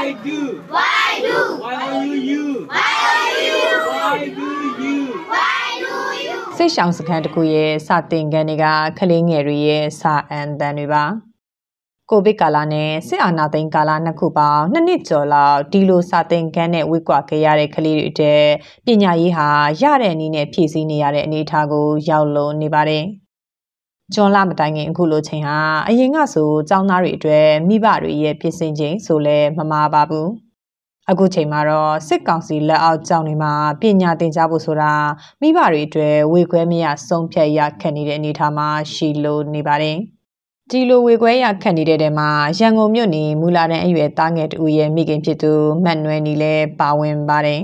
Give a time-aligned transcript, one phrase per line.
[0.00, 0.40] Why do?
[0.76, 1.38] Why do?
[1.62, 2.44] Why are you you?
[2.72, 3.60] Why are you?
[3.92, 4.48] Why do
[4.84, 4.96] you?
[5.32, 6.36] Why do you?
[6.56, 8.66] စိတ်ရှောင်စခန်းတစ်ခုရဲ့စတင်ခန်းတွေက
[8.98, 11.04] ကလေးငယ်တွေရဲ့စာအန်တန်တွေပါ
[12.10, 18.44] ကိုဗစ်ကာလနဲ့စစ်အာဏာသိမ်းကာလနှစ်ခုပေါင်းနှစ်နှစ်ကျော်လောက်ဒီလိုစာတင်ခန်းနဲ့ဝေ့ကွာခဲ့ရတဲ့ကလေးတွေတဲ့
[18.86, 19.48] ပညာရေးဟာ
[19.82, 23.04] ရတဲ့အနေနဲ့ဖြည့်ဆည်းနေရတဲ့အနေအထားကိုရောက်လုံနေပါတယ်
[24.14, 30.28] ကျွန်းလာမတိုင်ခင်အခုလိုချိန်ဟာအရင်ကဆိုចောင်းသားတွေအတွက်မိဘတွေရဲ့ပြင်ဆင်ချိန်ဆိုလဲမမာပါဘူး
[31.10, 34.92] အခုချိန်မှာတော့စစ်ကောင်စီလက်အောက်ကျောင်းတွေမှာပညာသင်ကြားဖို့ဆိုတာ
[35.40, 39.96] မိဘတွေအတွက်ဝေခွဲမရဆုံးဖြတ်ရခက်နေတဲ့အနေအထားမှာရှိလို့နေပါတယ်
[40.70, 45.52] ဒီလိုဝေခွဲရခက်နေတဲ့တဲမှာရန်ကုန်မြို့နေမူလာတန်းအရွယ်သားငယ်တူရဲ့မိခင်ဖြစ်သူ
[45.84, 47.60] မတ်နွယ်နီလည်းပါဝင်ပါတယ်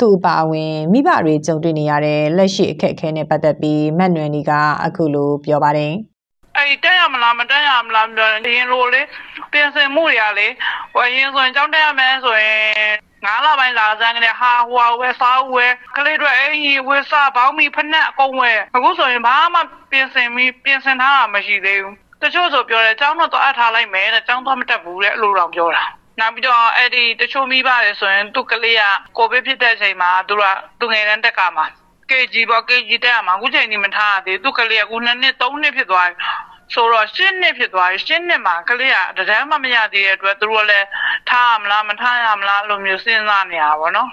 [0.00, 4.52] သူ့အပါအဝင်မိဘတွေကြုံတွေ့နေရတဲ့လက်ရှိအခက်အခဲနဲ့ပတ်သက်ပြီးမတ်နွယ်နီက
[4.84, 5.92] အခုလိုပြောပါတယ်။
[6.56, 9.02] အဲ့တက်ရမလားမတက်ရမလားမပြောရင်ရင်လိုလေ
[9.52, 10.46] ပြင်ဆင်မှုတွေကလေ
[10.94, 12.92] ဟိုရင်ဆိုရင်ကြောင်းတက်ရမယ်ဆိုရင်
[13.24, 25.84] ငါးလပိုင်းလာစမ်းကလေးဟာဟွာဝဲစားဝဲကလေးတွေအင်းကြီးဝဲစားပေါင်းမီဖက်နဲ့အကုန်ဝဲအခုဆိုရင်ဘာမှပြင်ဆင်ပြီးပြင်ဆင်ထားတာမရှိသေးဘူးတချို့ဆိုပြောတယ်ကျောင်းတော့အပ်ထားလိုက်မယ်တဲ့ကျောင်းတော့မတက်ဘူးတဲ့အဲ့လိုတော့ပြောတာ
[26.20, 28.82] နောက်ပြီးတော့အဲ့ဒီတချို့မိပါတယ်ဆိုရင်သူ့ကလေးက
[29.16, 30.44] ကိုဗစ်ဖြစ်တဲ့အချိန်မှာသူက
[30.80, 31.66] သူငယ်တန်းတက်ကမှာ
[32.10, 36.16] KG ပေါ့ KG တက်ရမှာအခုချိန်ကြီးမထားရသေးသူ့ကလေးကအခု2နှစ်3နှစ်ဖြစ်သွားပြီ
[36.74, 40.86] ဆိုတော့ရှင်းနှစ်ဖြစ်သွားပြီရှင်းနှစ်မှာကလေးကတည်းမှမရသေးတဲ့အတွက်သူတို့လည်း
[41.28, 44.10] ထားရမလားမထားရမလားလို့မျိုးစဉ်းစားနေရပါဘောနော်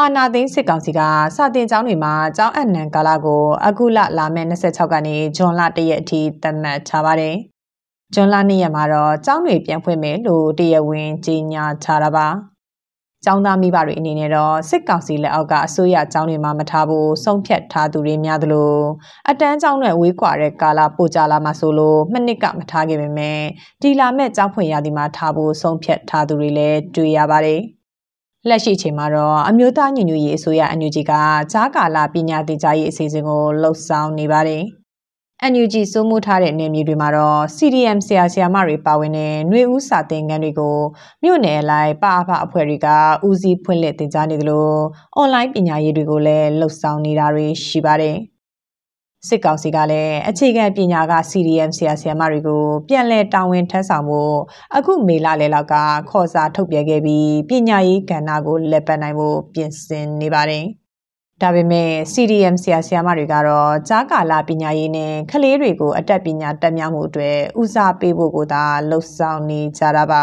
[0.00, 1.00] အာနာသိန်းစစ်ကောင်စီက
[1.36, 7.36] စာတင်ကျောင်းတွေမှာကျောင်းအနှံကာလကိုအခုလလာမယ့်26ကနေဇွန်လ1ရက်အထိသတ်မှတ်ထားပါတယ်။
[8.14, 12.28] ဇွန်လ2ရက်မှာတော့ကျောင်းတွေပြန်ဖွင့်မယ်လို့တရားဝင်ကြေညာထားတာပါ။
[13.24, 18.74] ကျောင်းသားမိဘတွေအနေနဲ့တော့စစ်ကောင်စီလက်အောက်ကအစိုးရကျောင်းတွေမှာမထားဖို့ဆုံးဖြတ်ထားသူတွေများသလို
[19.28, 23.40] အတန်းကျောင်းနဲ့ဝေးကွာတဲ့ကာလပိုကြလာမှာဆိုလို့မနစ်ကမထားခဲ့ပေမဲ့
[23.82, 27.60] ဒီလာမဲ့ကျောင်းဖွင့်ရသည်မှာထားဖို့ဆုံးဖြတ်ထားသူတွေလည်းတွေ့ရပါတယ်။
[28.48, 31.12] လက်ရှိအချိန်မှာတော့အမျိုးသားညီညွတ်ရေးအစိုးရ NUG က
[31.52, 34.64] ဂျားကာလာပညာသင်ကြားရေးအစီအစဉ်ကိုလှုပ်ဆောင်နေပါတယ်။
[35.48, 40.76] NUG စိုးမိုးထားတဲ့နေမြေတွေမှာတော့ CDM ဆရာဆရာမတွေပါဝင်တဲ့ຫນွေဦးစာသင်ခန်းတွေကို
[41.22, 42.88] မြို့နယ်အလိုက်ပအဖအဖွဲ့တွေက
[43.28, 44.68] ဦးစီးဖွင့်လှစ်သင်ကြားနေသလို
[45.16, 48.16] အွန်လိုင်းပညာရေးတွေကိုလည်းလှုပ်ဆောင်နေတာတွေရှိပါတယ်။
[49.28, 54.36] စစ်ကောင်စီကလည်းအခြေခံပညာက CDM ဆရာဆရာမတွေကိုပြန်လည်တာဝန်ထမ်းဆောင်ဖို့
[54.76, 55.74] အခုမေလလယ်လောက်က
[56.10, 60.66] ခေါ်စာထုတ်ပြန်ခဲ့ပြီးပညာရေးကဏ္ဍကိုလက်ပတ်နိုင်ဖို့ပြင်ဆင်နေပါတယ်။
[61.42, 70.22] ဒါပေမဲ့ CDM ဆရာဆရာမတွေကတော့ကြားကာလပညာရေးနဲ့ကလေးတွေကိုအတက်ပညာတက်မြောက်မှုအတွက်ဦးစားပေးဖို့ကိုသာလှုံ့ဆော်နေကြတာပါ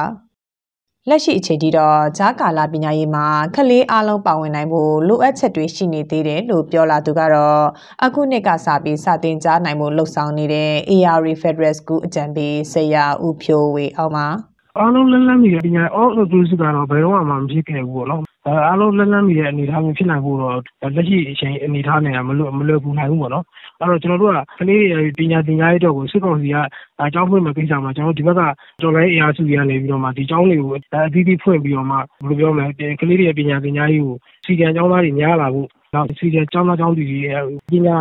[1.09, 7.63] လက်ရှိအခြေထိတော့ဂျားကာလာပညာရေးမှာကလေးအလုံးပါဝင်နိုင်ဖို့လိုအပ်ချက်တွေရှိနေသေးတယ်လို့ပြောလာသူကတော့
[8.03, 14.27] အခုနှစ်ကစပြီးစတင်ကြားနိုင်မှုလှုပ်ဆောင်နေတဲ့ AR Federal School အကြံပေးဆရာဦးဖြိုးဝေအောင်ပါ
[14.79, 20.53] အားလုံးလက်လန်းနေတဲ့ပညာ all inclusive ကတော့ဘယ်တော့မှမဖြစ်ခဲ့ဘူးပေါ့နော် အဲအားလုံးလက်လန်းနေတဲ့အနေအထားမျိုးဖြစ်နိုင်ဖို့တော့
[20.95, 23.45] လက်ရှိအချိန်အနေအထားနဲ့မလွယ်မလွယ်ကူနိုင်ဘူးပေါ့နော်
[23.79, 26.57] အဲ့တော့ကျွန်တော်တို့ကကလေးတွေပညာသင်ကြားရေးတော့ကိုစစ်ကောင်စီက
[27.01, 28.41] အကြောင်းဖွင့်မဲ့ကိစ္စမှာကျွန်တော်ဒီဘက်က
[28.81, 32.65] ကျော်လိုင်းအရာစုတွေကနေပြီးတော့မှဒီကျောင်းတွေကိုအသီးသီးဖွင့်ပြီးတော့မှဘယ်လိုပြောမလဲ
[32.99, 34.15] ကလေးတွေပညာသင်ကြားရေးကို
[34.45, 37.19] စီကံကျောင်းသားတွေများလာဖို့နောက်စီကံကျောင်းသားကျောင်းသူတွေ
[37.71, 37.97] ပညာ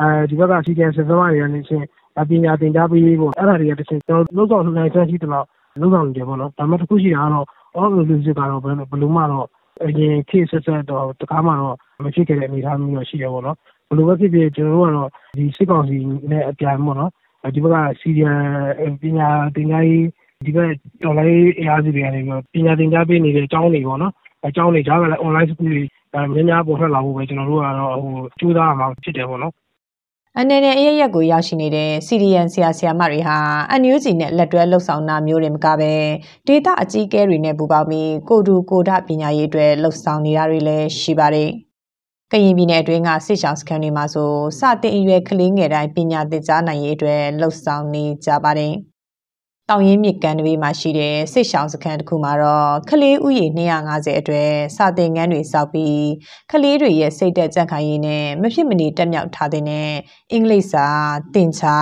[0.00, 1.84] အဲဒီဘက်ကစီကံစစ်သမားတွေကနေချင်း
[2.30, 5.46] ပညာသင်ကြားပေးဖို့အဲ့ဒါတွေကတစ်ချက်ကျွန်တော်လုံးဆောင်နိုင်တဲ့ရှိတယ်လို့
[5.80, 7.46] လုံးဆောင်နေတယ်ပေါ့နော်ဒါမှတစ်ခုရှိတာကတော့
[7.78, 9.46] all inclusive ကတော့ဘယ်လိုဘယ်လိုမှတော့
[9.82, 13.56] အရင်ခေတ်ဆက်ဆက်တော့တကားမှတော့မဖြစ်ခဲ့တဲ့အနေအထားမျိုးတော့ရှိရပေါ့နော်
[13.88, 15.96] ဘယ်လိုပဲဖြစ်ဖြစ်ကျွန်တော်တို့ကတော့ဒီစစ်ကောင်စီ
[16.30, 17.10] နဲ့အပြန်ပေါ့နော်
[17.54, 18.32] ဒီဘက်ကစီရီယံ
[19.00, 20.06] ပညာသင်ကြားရေး
[20.46, 20.70] ဒီဘက်
[21.08, 22.20] online အရာစုတွေကနေ
[22.52, 24.12] ပြီးပညာသင်ကြားပေးနေတဲ့အကြောင်းတွေပေါ့နော်
[24.46, 25.82] အကြောင်းတွေကြားကလည်း online school တွေ
[26.12, 29.52] များများပေါ်ထွက်လာဖို့ပဲကျွန်တော်တို့ကတော့ဟိုကြိုးစားရမှာဖြစ်တယ်ပေါ့နော်
[30.38, 33.36] အနေနဲ့အရရက်ကိုရောက်ရှိနေတဲ့ CDN ဆရာဆရာမတွေဟာ
[33.80, 35.92] NUG နဲ့လက်တွဲလှုပ်ဆောင်တာမျိုးတွေမကဘဲ
[36.46, 41.50] ဒေတာအကြီးအကဲတွေနဲ့ပူးပေါင်းပြီးကိုတူကိုဒပညာရေးအတွက်လှုပ်ဆောင်နေတာတွေလည်းရှိပါတယ်။
[42.32, 48.72] ကရင်ပြည်နယ်အတွင်းကစစ်ရှောင်းစခန်းတွေမှာဆိုစတင်အရွယ်ကလေးငယ်တိုင်းပညာသင်ကြားနိုင်ရေးအတွက်လှုပ်ဆောင်နေကြပါတယ်
[49.70, 56.04] တောင်ရင်းမြစ်ကမ်းတွေမှာရှိတဲ့စစ်ရှောင်းစခန်းတစ်ခုမှာတော့ကလေးဥယေ250အတွက်စာသင်ခန်းတွေစောက်ပြီး
[56.52, 59.62] ကလေးတွေရဲ့စိတ်သက်ကြံ့ခိုင်ရေးနဲ့မဖြစ်မနေတက်မြောက်ထားတဲ့
[60.32, 60.86] အင်္ဂလိပ်စာ
[61.34, 61.76] တင်ချာ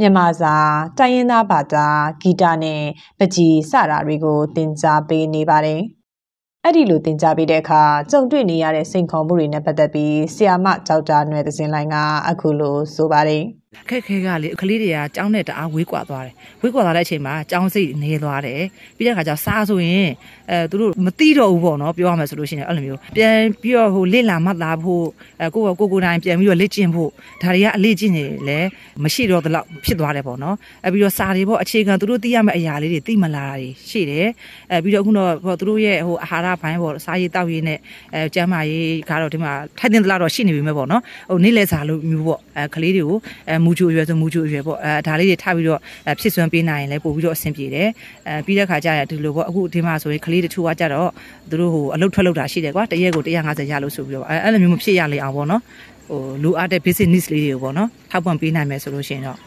[0.00, 0.54] မြန်မာစာ
[0.98, 1.88] တိုင်းရင်းသားဘာသာ
[2.22, 2.82] ဂီတနဲ့
[3.18, 5.80] ပကြီးစတာတွေကိုသင်ကြားပေးနေပါတယ်။
[6.64, 11.96] အဲ့ဒီလိုသင်ကြားပေးတဲ့အခါကြုံတွေ့နေရတဲ့စိန်ခေါ်မှုတွေနဲ့ပတ်သက်ပြီးဆီယာမကြောက်တာနွယ်သစင်လိုင်းက
[12.28, 18.60] အခုလိုဆိုပါတယ်။အ ခက်ခဲကလေကလေးတွေကကြောင်းနဲ့တအားဝေးကွာသွားတယ်ဝေးကွာသွားတဲ့အချိန်မှာကြောင်းစိတ်နေသွားတယ်
[18.96, 20.08] ပြီးတဲ့အခါကျစားဆိုရင်
[20.50, 25.04] အဲသူတို့မတိတော့ဘူးပေါ့နော်ပြောရမယ်ဆိုလို့ရှိရင်အဲ့လိုမျိုးပြန်ပြီးတော့ဟိုလေ့လာမှတ်သားဖို့
[25.40, 27.10] အဲကိုကိုကိုတိုင်းပြန်ပြီးတော့လေ့ကျင့်ဖို့
[27.42, 28.58] ဒါတွေကအလေ့ကျင့်နေလဲ
[29.04, 34.26] မရှိတော့တဲ့လောက်ဖြစ်သွားတယ်ပေါ့နော်အဲပြီးတော့စာတွေပေါ့အခြေခံသူတို့သိရမယ့်အရာလေးတွေသိမလာတာတွေရှိတယ်
[34.70, 37.78] အဲပြီးတော့အခုတော့ဟိုသူတို့ရဲ့ဟိုအာဟာရဘိုင်းပေါ့စားရေးတောက်ရေးနဲ့
[38.14, 43.18] အဲကျန်းမာရေးကတော့ဒီမှာထိုက်တင်သလားတော့ရှိနေပြီမဲ့ပေါ့နော်ဟိုနေ့လဲစာလို့မျိုးပေါ့အဲကလေးတွေကို
[43.48, 45.80] အဲမူချိုအရွယ်ဆိုမူချိုအရွယ်ပေါ့အဲဒါလေးတွေထားပြီးတော့
[46.20, 47.88] ဖြစ်စွမ်းပေးနိုင်ရင်လည်းပို့ပြီးတော့အဆင်ပြေတယ်
[48.28, 51.10] အဲပြီးတဲ့ခါကျရင်ဒီလိုပေါ့အခုဒီမှာဆိုရင်ကလေးတချို့ကကြတော့
[51.50, 55.62] သူတို့ဟိုအလုတ်ထွက်လောက်တာရှိတယ်ကွာတရက်ကို150ရလို့ဆိုပြီးတော့အဲအဲ့လိုမျိုးမဖြစ်ရလေအောင်ပေါ့နော်
[56.10, 59.38] ဟိုလိုအပ်တဲ့ basic needs လေးတွေကိုပေါ့နော်ထောက်ပံ့ပေးနိုင်မယ်ဆိုလို့ရှိရင်တော့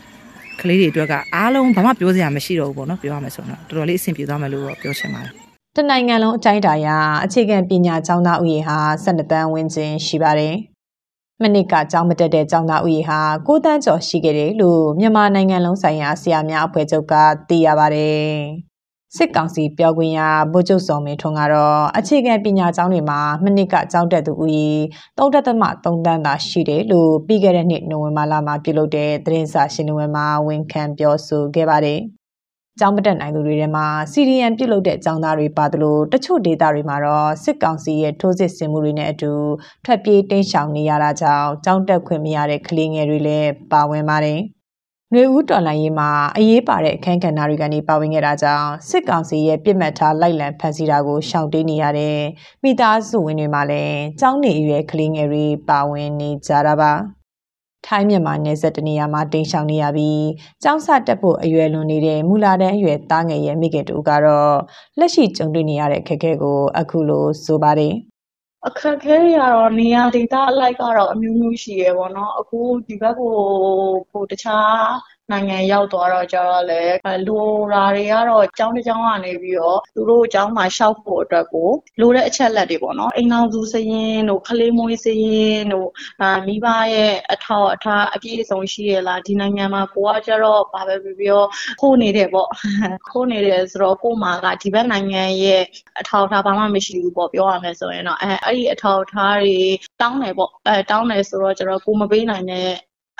[0.61, 5.31] ကလေးတွေအတွက်ကအားလုံးဘာမှပြောစရာမရှိတော့ဘူးပေါ့နော်ပြောရမယ်ဆိုတော့တော်တော်လေးအဆင်ပြေသွားမယ်လို့ပြောချင်ပါတယ်
[5.77, 6.89] တနိုင်ငံလုံးအတိုင်းအတာအရ
[7.25, 10.55] အခြေခံပညာကျောင်းသားဥယေဟာ12တန်းဝန်းကျင်ရှိပါတယ်။
[11.43, 17.13] မနစ်ကကျောင်းမတက်တဲ့ကျောင်းသားဥယေဟာ9တန်းကျော်ရှိခဲ့တယ်လို့မြန်မာနိုင်ငံလုံးဆိုင်ရာဆရာများအဖွဲ့ချုပ်က
[17.49, 18.29] သိရပါတယ်။
[19.17, 20.19] စစ်ကောင်စီပြောခွင့်ရ
[20.53, 24.69] ဗိုလ်ချုပ်စောမင်းထွန်းကတော့အခြေခံပညာကျောင်းတွေမှာမနစ်ကကျောင်းတက်သူဥယေ
[25.17, 32.01] 3.3တန်းသာရှိတယ်လို့ပြီးခဲ့တဲ့နှစ်နိုဝင်ဘာလမှာပြုလုပ်တဲ့သတင်းစာရှင်းလင်းပွဲမှာဝန်ခံပြောဆိုခဲ့ပါတယ်။
[32.79, 39.31] ကျောင်းမတက်နိုင်သူတွေထဲမှာစီရီယန်ပြုတ်လုတဲ့ကျောင်းသားတွေပါသလိုတချို့ဒေသတွေမှာတော့စစ်ကောင်စီရဲ့ထိုးစစ်ဆင်မှုတွေနဲ့အတူ
[39.85, 44.39] ထွက်ပြေးတိမ်းရှောင်နေရတာကြောင့်ကျောင်းတက်ခွင့်မရတဲ့ကလေးငယ်တွေလည်းပါဝင်ပါတယ်။
[45.11, 52.17] ຫນွေဦးတော်လိုင်းရေးမှာအရေးပါတဲ့အခန်းကဏ္ဍတွေကနေပါဝင်ခဲ့တာကြောင့်စစ်ကောင်စီရဲ့ပြစ်မှတ်ထားလိုက်လံဖန်ဆီးတာကိုရှောင်တေးနေရတဲ့
[52.63, 56.93] မိသားစုဝင်တွေမှာလည်းကျောင်းနေအရွယ်ကလေးငယ်တွေပါဝင်နေကြတာပါ။
[57.87, 60.25] ထိုင်းမြန်မာနယ်စပ်တနေရာမှာတင်ရှောင်နေရပြီး
[60.63, 64.55] ကျောင်းဆတက်ဖို့အရွယ်လွန်နေတဲ့မူလာတန်းအရွယ်သားငယ်ရဲ့မိခင်တူကတော့
[64.99, 67.93] လက်ရှိကြုံတွေ့နေရတဲ့အခက်အခဲကိုအခုလိုဆိုပါတယ်
[68.67, 73.33] အခက်ခဲတွေကတော့နေရာဒေသအလိုက်ကတော့အမျိုးမျိုးရှိရယ်ပေါ့နော်အခုဒီဘက်ကို
[74.11, 74.83] ဟိုတခြား
[75.31, 76.95] နိုင်ငံရောက်သွားတော့ကျတော့လည်း
[77.27, 85.89] လိုတာတွေကတော့ကျောင်းတစ်ကျောင်းကနေပြီးတော့သူတို့ကျောင်းမှာရှောက်ဖို့အတွက်ကိုလိုတဲ့အချက်လက်တွေပေါ့နော်အိမ်အောင်စုစရင်တို့ခလေးမွေးစရင်တို့
[86.21, 91.41] အာမိဘရဲ့အထောက်အထားအပြည့်အစုံရှိရလားဒီနိုင်ငံမှာကိုကကျတော့ဘာပဲပြောပြော
[91.81, 92.49] ခိုးနေတယ်ပေါ့
[93.09, 95.63] ခိုးနေတယ်ဆိုတော့ကို့မှာကဒီဘက်နိုင်ငံရဲ့
[95.99, 99.57] အထောက်အထားဘာမှမရှိဘူးပေါ့ပြောရမယ်ဆိုရင်တော့အဲအဲ့ဒီအထောက်အထားတွေ
[100.01, 102.69] တောင်းတယ်ပေါ့အဲတောင်းတယ်ဆိုတော့ကျတော့ကိုမပေးနိုင်တဲ့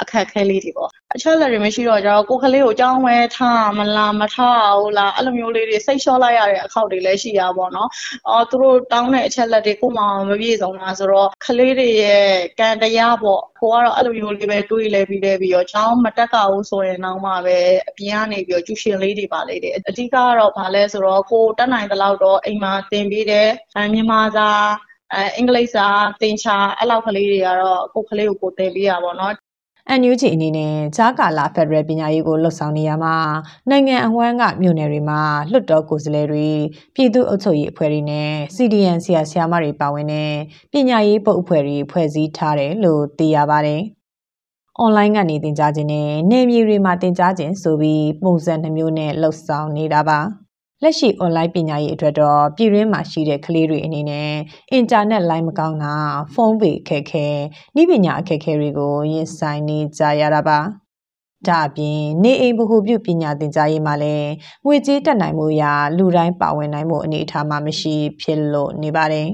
[0.01, 7.89] အခက်အခဲလေးတွေပေါ့အချက်လက်တွေမရှိတော့ကျတော့ကိုကလေးကိုအကြောင်းဝဲထားမလားမထားဘူးလားအဲ့လိုမျိုးလေးတွေစိတ်လျှော့လိုက်ရတဲ့အခောက်တွေလည်းရှိရပါတော့
[8.29, 12.27] အော်သူတို့တောင်းတဲ့အချက်လက်တွေကိုမှမပြည့်စုံတာဆိုတော့ကလေးတွေရဲ့
[12.59, 17.57] ကံတရားပေါ့ကိုကတော့အဲ့လိုမျိုးလေးပဲတွေးလဲပြီးလဲပြီးတော့ကျောင်းမတက်ကဘူးဆိုရင်တော့မှပဲ
[17.89, 23.49] အပြင်ကနေပြီးတော့ကျူရှင်လေးတွေပါလေတယ်အဓိကကတော့ဗာလဲဆိုတော့ကိုတက်နိုင်တဲ့လောက်တော့အိမ်မှာသင်ပေးတယ်
[23.93, 24.49] မြန်မာစာ
[25.13, 25.87] အဲအင်္ဂလိပ်စာ
[26.21, 29.33] သင်ချာအဲ့လောက်ကလေးတွေကတော့ကိုကလေးကိုကိုသင်ပေးရပါတော့
[29.99, 33.15] NUG အနေနဲ့ဂျာကာလာဖက်ဒရယ်ပညာရေးကိုလှုပ်ဆောင်နေရမှာ
[33.69, 35.21] နိုင်ငံအဝန်းကမြို့နယ်တွေမှာ
[35.51, 36.47] လွှတ်တော်ကိုယ်စားလှယ်တွေ
[36.95, 40.31] ပြည်သူ့အုပ်ချုပ်ရေးအဖွဲ့တွေနဲ့ CDN ဆရာဆရာမတွေပါဝင်တဲ့
[40.71, 43.81] ပညာရေးပုတ်အဖွဲ့တွေဖွဲ့စည်းထားတယ်လို့သိရပါတယ်။
[44.83, 50.19] online ကနေသင်ကြားခြင်းနဲ့နေမြေတွေမှာသင်ကြားခြင်းဆိုပြီးပုံစံနှမျိုးနဲ့လှုပ်ဆောင်နေတာပါ။
[50.83, 54.31] လက်ရှိ online ပညာရေးအတွက်တော့ပြည်တွင်းမှာရှိတဲ့ကလေးတွေအနေနဲ့
[54.71, 55.95] အင်တာနက် လိုင်းမကောင်းတာ
[56.33, 57.27] ဖုန်းပေခက်ခဲ
[57.81, 60.59] ဤပညာအခက်ခဲတွေကိုရင်ဆိုင်နေကြရတာပါ
[61.47, 64.29] ဒါအပြင်နေအိမ်ဗဟုပြုပညာသင်ကြားရေးမှာလည်း
[64.65, 69.27] ငွေကြေးတက်နိုင်မှုရာလူတိုင်းပါဝင်နိုင်မှုအနေအထားမှာမရှိဖြစ်လို့နေပါတယ်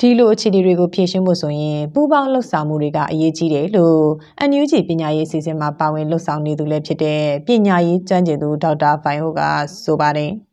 [0.00, 4.04] ဒီလိုအခြေအနေတွေကိုဖြေရှင်းဖို့ဆိုရင်ပူးပေါင်းလှုပ်ဆောင်မှုတွေကအရေးကြီးတယ်လို့
[4.48, 9.40] NUG ပညာရေးအစီအစဉ်မှာပါဝင်လှုပ်ဆောင်နေသူလည်းဖြစ်တဲ့ပညာရေးကျွမ်းကျင်သူဒေါက်တာဖိုင်ဟိုက
[9.84, 10.32] ဆိုပါတယ်။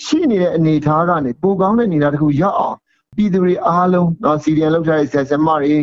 [0.00, 2.76] ရှိနေတဲ့အနေအထားကနေပိုကောင်းတဲ့အနေအထားတစ်ခုရောက်အောင်
[3.16, 5.74] ပြည်သူတွေအားလုံးတော့စီရီယံလောက်ထားတဲ့ဆရာဆရာမတွေ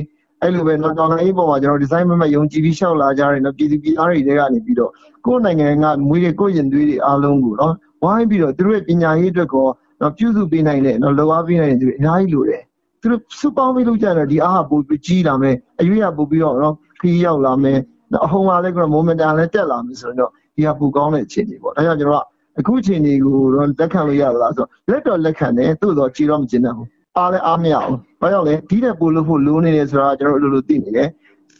[0.41, 4.91] အဲ့လိုပဲတော့တော်လိုင်းပေါ်မှာကျွန်တော်ဒီဇိုင်းမမယုံကြည်ပြီးရှောက်လာကြတယ်နော်ပြည်သူပြည်သားတွေတွေကနေပြီးတော့
[5.25, 7.73] ကိုယ့်နိုင်ငံကမွေးတဲ့ကိုယ့်ရင်သွေးတွေအားလုံးကိုနော်
[8.03, 9.67] ဝိုင်းပြီးတော့သူတို့ရဲ့ပညာရေးအတွက်ကော
[10.01, 12.61] နော်ပြုစုပေးနိုင်တဲ့နော်လောအားပေးနိုင်တဲ့သူတွေအများကြီးလိုတယ်
[13.01, 17.79] သူတို့စုပေါင်းပြီးလုပ်ကြတယ်ဒီအားကပိုပြီးကြီးလာမယ်အရွေးရပိုပြီးတော့နော်ခီးရောက်လာမယ်
[18.25, 22.25] အဟုန်ကလည်းကမိုမန်တန်လည်းတက်လာမယ်ဆိုတော့ဒီကပိုကောင်းတဲ့အခြေအနေပေါ့ဒါကြောင့်ကျွန်တော်က
[22.57, 26.87] အခုချိန်ဒီကိုတော့လက်ခံလို့ရပါလားဆိုတော့လက်တော့လက်ခံတယ်သို့တော့ကြည်တော့မကျင်တတ်ဘူး
[27.17, 31.09] အားလည်းအားမရဘူးဘာကြောင့်လဲဒီတဲ့ပို့လို့ဖို့လိုနေတယ်ဆိုတော့ကျွန်တော်တို့လိုလိုသိနေတယ်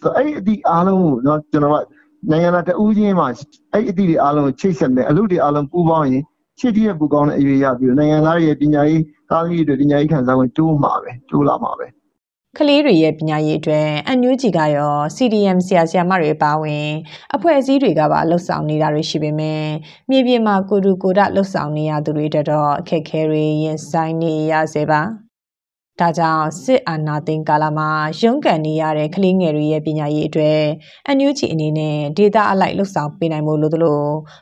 [0.01, 1.75] ဆိုတော့အဲ့ဒီအသည့်အားလုံးကိုတော့ကျွန်တော်က
[2.31, 3.27] နိုင်ငံသားတဦးချင်းမှာ
[3.73, 6.23] အဲ့ဒီအသည့်တွေအားလုံးကိုချိတ်ဆက်မယ်အလုပ်တွေအားလုံးပူးပေါင်းရင်
[6.59, 11.87] ချစ်တည်းရဲ့ပူကောင်းတဲ့အရေးရပြီးနိုင်ငံသားရဲ့ပညာရေးကားကြီးတွေပညာရေးခံစားဝင်တိုးမှာပဲတိုးလာမှာပဲ
[12.57, 16.87] ကလေးတွေရဲ့ပညာရေးအတွက်အန်ယူဂျီကရော CDM ဆရာဆရာမတွေပါဝင်
[17.35, 19.63] အဖွဲ့အစည်းတွေကပါလှုပ်ဆောင်နေတာတွေရှိပေမဲ့
[20.09, 25.01] မြေပြင်မှာကိုတူကိုဒလှုပ်ဆောင်နေရသူတွေတက်တော့အခက်အခဲတွေရင်ဆိုင်နေရစေပါ
[25.99, 27.89] ဒါကြောင့်စစ်အာဏာသိမ်းကာလမှာ
[28.21, 30.61] ရုန်းကန်နေရတဲ့ကလေးငယ်တွေရဲ့ပညာရေးအတွက်
[31.07, 34.01] အန်ယူဂျီအနေနဲ့ဒေတာအလိုက်လှုပ်ဆောင်ပေးနိုင်ဖို့လိုသလို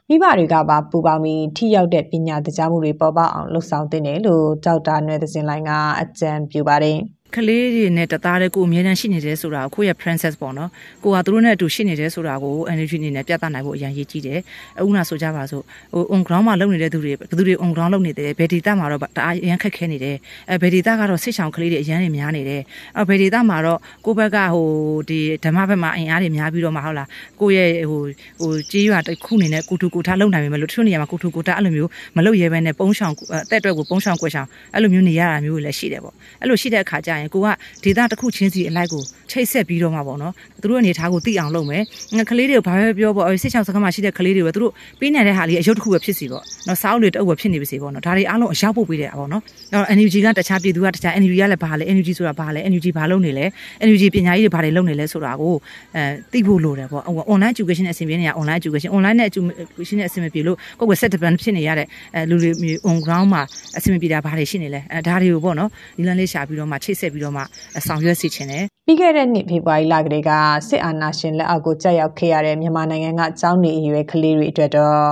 [0.09, 5.71] မိဘတွေကပါပူပေါင်းပြီးထိရောက်တဲ့ပညာတရားမှုတွေပေါ်ပေါက်အောင်လှုပ်ဆောင်သင့်တယ်လို့ဒေါက်တာနွယ်သစင်လိုင်းက
[6.01, 6.99] အကြံပြုပါတယ်။
[7.35, 10.69] ကလေးတွေနဲ့တသားတည်းကိုအမြဲတမ်းရှိနေတယ်ဆိုတာကိုကိုယ့်ရဲ့ princess ပေါ့နော်
[11.03, 14.39] ကိုကသူတို့နဲ့အတူရှိနေတယ်ဆိုတာကို energy အနေနဲ့ပြသနိုင်ဖို့အရင်ရေးကြည့်တယ်
[14.79, 20.15] အခုနဆိုကြပါစို့ဟို on ground မှာလုပ်နေတဲ့သူတွေဘယ်သူတွေ on ground လုပ်နေတယ်ဘယ်ဒေတာမှာတော့တအားအရင်ခက်ခဲနေတယ်
[20.51, 22.61] အဲဘယ်ဒေတာကတော့စစ်ဆောင်ကလေးတွေအရင်နေများနေတယ်
[22.97, 24.67] အဲဘယ်ဒေတာမှာတော့ကိုဘက်ကဟို
[25.09, 27.07] ဒီဓမ္မဘက်မှာအင်အားတွေများပြီးတော့မှဟုတ်လား
[27.39, 28.01] ကိုရဲ့ဟို
[28.41, 37.47] ဟိုကြေးရွာတစ်ခုအနေနဲ့ကိုတူကိုထားလုပ်နိုင်ပေမဲ့လို့တချို့နေရာမှာကိုတူကိုထားအဲ့လိုမျိုးမလုပ်ရဲဘဲနဲ့ပုံးဆောင်အသက်အတွက်ကိုပုံးဆောင်ကွက်ဆောင်အဲ့လိုမျိုးနေရတာမျိုးလည်းရှိတယ်ပေါ့အဲ့လိုရှိတဲ့အခါကျရင်ကိုက
[37.83, 41.83] ဒေတာတစ်ခုချင်းစီအလိုက်ကိုချိတ်ဆက်ပြီးတော့မှပေါ့နော်သူတို့အနေထားကိုသိအောင်လုပ်မယ်
[42.17, 53.45] ငါကလေးတွေကိုဘာပဲပြောပေါ့စစ်ချောင်းစကားမှာရှိတဲ့ကလေးတွေပဲသူတို့ပေးနိုင်တဲ့ဟာလေးအယုတ်တစ်ခုပဲဖြစ်စီပေါ့နော်စားအုပ်တွေတအုပ်ပဲဖြစ်နေပါစေပေါ့နော်ဒါတွေအားလုံးအရောက်ပို့ပေးတဲ့ပေါ့နော်အဲ့တော့ NUG ကတခြားပြည်သူကတခြား NUG ကလည်းဘာလဲ NUG ဆိုတာဘာလဲ NUG ဘာလုပ်နေလဲ
[53.87, 55.53] NUG ပညာရေးတွေဘာတွေလုပ်နေလဲဆိုတာကို
[55.95, 63.41] အဲသိဖို့လိုတယ်ပေါ့ဟို online education နဲ့အဆင်ပြေနေတာ online education online နဲ့ education နဲ့အဆင်မပြေလို့ကိုယ့်ကို set depend ဖြစ်နေရတဲ့အဲလူတွေ on ground မှာ
[63.77, 67.43] အဆင်မပြေတာဘာတွေရှိနေလဲအဲဒါတွေကိုပေါ့နော်ဒီလန်းလေးရှာပြီးတော့မှချိတ်ဆက်ပြီးတော့မှ
[67.87, 70.31] ဆောင်ရွက်စီချင်တယ်ပြီးခဲ့တဲ့နှစ်ဖေဖော်ဝါရီလကတည်းက
[70.69, 75.07] စစ်အာဏာရှင်လက်အောက်ကိုကြာရောက်ခဲ့ရတဲ့မြန်မာနိုင်ငံကကျောင်းနေအရွယ်ကလေးတွေအတွက်တော့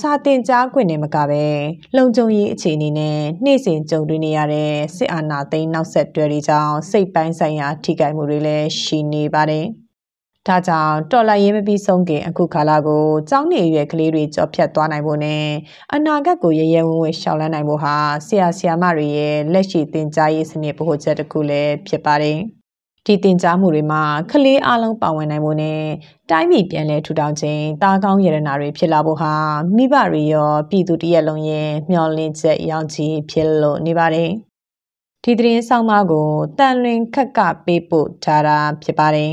[0.00, 1.44] စာတင်ကြားခွင့်နဲ့မကပဲ
[1.96, 9.66] လုံခြုံရေးအခြေအနေနဲ့နှိမ့်စင်ကြုံတွေ့နေရတဲ့စစ်အာဏာသိမ်းနောက်ဆက်တွဲတွေကြောင့်စိတ်ပိုင်းဆိုင်ရာထိခိုက်မှုတွေလည်းရှိနေပါတယ်။
[10.48, 15.44] ဒါကြောင့်တော်လာရေးမပြီးဆုံးခင်အခုခါလာကိုကျောင်းနေရွယ်ကလေးတွေကြော်ဖြတ်သွားနိုင်ဖို့နဲ့
[15.94, 22.38] အနာဂတ်ကိုရရဲဝံ့ဝံ့ရှောင်လန်းနိုင်ဖို့ဟာဆရာဆရာမတွေရဲ့လက်ရှိသင်ကြားရေးစနစ်ဗဟိုချက်တစ်ခုလည်းဖြစ်ပါတယ်။
[23.06, 25.82] ဒီတင် जा မှုတွေမှာကလေးအလုံးပါဝင်နိုင်မှုနဲ့
[26.30, 29.34] တိုင်းပြည်ပြန်လည်ထူထောင်ခြင်းတာကောင်းရတနာတွေဖြစ်လာဖို့ဟာ
[29.76, 34.30] မိဘတွေရောပြည်သူတရက်လုံးရဲ့မျှော်လင့်ချက်ရောင်ချီဖြစ်လို့နေပါတယ်
[35.24, 36.28] ဒီသတင်းဆောင်မကို
[36.58, 39.32] တန်လွင်ခက်ကပေးပို့ထားတာဖြစ်ပါတယ်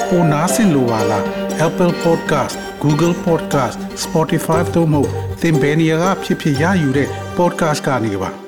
[0.13, 1.23] ပိုနားဆင်လိုပါလား
[1.67, 5.01] Apple Podcast Google Podcast Spotify တို့မှာ
[5.41, 8.40] သင်ပင်ရာဖြစ်ဖြစ်ရယူတဲ့ podcast ကနေပါ